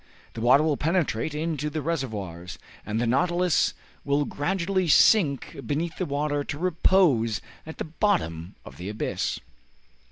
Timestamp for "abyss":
8.89-9.39